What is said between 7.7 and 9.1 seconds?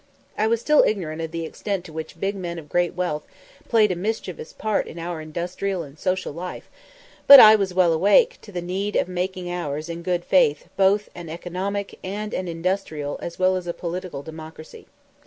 well awake to the need of